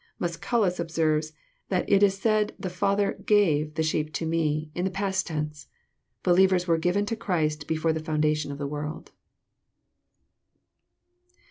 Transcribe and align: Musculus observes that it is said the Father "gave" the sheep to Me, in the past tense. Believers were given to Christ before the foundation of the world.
Musculus 0.19 0.79
observes 0.79 1.31
that 1.69 1.87
it 1.87 2.01
is 2.01 2.17
said 2.17 2.55
the 2.57 2.71
Father 2.71 3.19
"gave" 3.23 3.75
the 3.75 3.83
sheep 3.83 4.11
to 4.13 4.25
Me, 4.25 4.71
in 4.73 4.83
the 4.83 4.89
past 4.89 5.27
tense. 5.27 5.67
Believers 6.23 6.65
were 6.65 6.79
given 6.79 7.05
to 7.05 7.15
Christ 7.15 7.67
before 7.67 7.93
the 7.93 7.99
foundation 7.99 8.51
of 8.51 8.57
the 8.57 8.65
world. 8.65 9.11